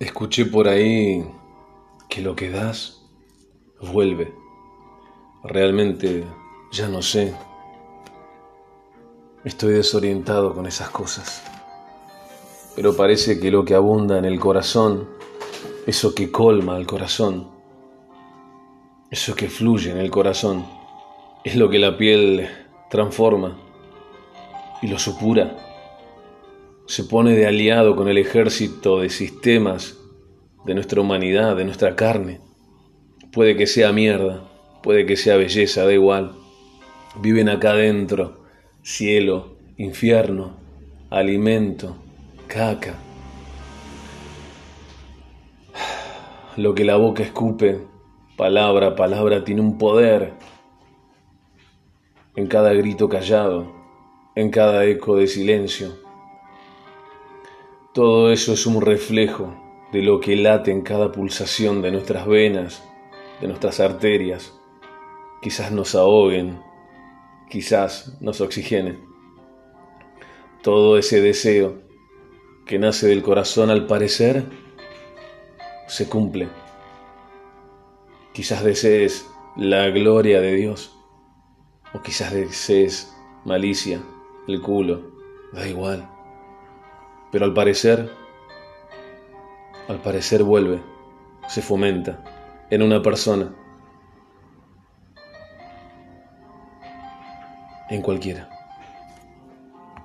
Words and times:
Escuché 0.00 0.46
por 0.46 0.66
ahí 0.66 1.24
que 2.08 2.20
lo 2.20 2.34
que 2.34 2.50
das 2.50 3.00
vuelve. 3.80 4.34
Realmente 5.44 6.24
ya 6.72 6.88
no 6.88 7.00
sé. 7.00 7.32
Estoy 9.44 9.74
desorientado 9.74 10.52
con 10.52 10.66
esas 10.66 10.90
cosas. 10.90 11.44
Pero 12.74 12.96
parece 12.96 13.38
que 13.38 13.52
lo 13.52 13.64
que 13.64 13.76
abunda 13.76 14.18
en 14.18 14.24
el 14.24 14.40
corazón, 14.40 15.08
eso 15.86 16.12
que 16.12 16.32
colma 16.32 16.74
al 16.74 16.88
corazón, 16.88 17.48
eso 19.12 19.36
que 19.36 19.48
fluye 19.48 19.92
en 19.92 19.98
el 19.98 20.10
corazón, 20.10 20.66
es 21.44 21.54
lo 21.54 21.70
que 21.70 21.78
la 21.78 21.96
piel 21.96 22.48
transforma 22.90 23.56
y 24.82 24.88
lo 24.88 24.98
supura 24.98 25.73
se 26.86 27.04
pone 27.04 27.34
de 27.34 27.46
aliado 27.46 27.96
con 27.96 28.08
el 28.08 28.18
ejército 28.18 29.00
de 29.00 29.08
sistemas 29.08 29.98
de 30.66 30.74
nuestra 30.74 31.00
humanidad, 31.00 31.56
de 31.56 31.64
nuestra 31.64 31.96
carne. 31.96 32.40
Puede 33.32 33.56
que 33.56 33.66
sea 33.66 33.92
mierda, 33.92 34.44
puede 34.82 35.06
que 35.06 35.16
sea 35.16 35.36
belleza, 35.36 35.84
da 35.84 35.92
igual. 35.92 36.32
Viven 37.20 37.48
acá 37.48 37.70
adentro, 37.70 38.44
cielo, 38.82 39.56
infierno, 39.78 40.56
alimento, 41.10 41.96
caca. 42.48 42.98
Lo 46.56 46.74
que 46.74 46.84
la 46.84 46.96
boca 46.96 47.22
escupe, 47.22 47.80
palabra 48.36 48.94
palabra, 48.94 49.42
tiene 49.42 49.62
un 49.62 49.78
poder 49.78 50.34
en 52.36 52.46
cada 52.46 52.74
grito 52.74 53.08
callado, 53.08 53.72
en 54.34 54.50
cada 54.50 54.84
eco 54.84 55.16
de 55.16 55.26
silencio 55.26 56.03
todo 57.94 58.32
eso 58.32 58.52
es 58.52 58.66
un 58.66 58.82
reflejo 58.82 59.54
de 59.92 60.02
lo 60.02 60.20
que 60.20 60.34
late 60.34 60.72
en 60.72 60.82
cada 60.82 61.12
pulsación 61.12 61.80
de 61.80 61.92
nuestras 61.92 62.26
venas, 62.26 62.82
de 63.40 63.46
nuestras 63.46 63.78
arterias. 63.78 64.52
Quizás 65.40 65.70
nos 65.70 65.94
ahoguen, 65.94 66.60
quizás 67.48 68.20
nos 68.20 68.40
oxigenen. 68.40 69.04
Todo 70.60 70.98
ese 70.98 71.20
deseo 71.20 71.82
que 72.66 72.80
nace 72.80 73.06
del 73.06 73.22
corazón 73.22 73.70
al 73.70 73.86
parecer 73.86 74.44
se 75.86 76.08
cumple. 76.08 76.48
Quizás 78.32 78.64
desees 78.64 79.24
la 79.56 79.88
gloria 79.90 80.40
de 80.40 80.52
Dios 80.52 80.98
o 81.92 82.02
quizás 82.02 82.32
desees 82.32 83.14
malicia, 83.44 84.02
el 84.48 84.60
culo, 84.60 85.12
da 85.52 85.68
igual. 85.68 86.13
Pero 87.34 87.46
al 87.46 87.52
parecer, 87.52 88.08
al 89.88 90.00
parecer 90.02 90.44
vuelve, 90.44 90.80
se 91.48 91.62
fomenta 91.62 92.22
en 92.70 92.80
una 92.80 93.02
persona, 93.02 93.52
en 97.90 98.02
cualquiera. 98.02 98.53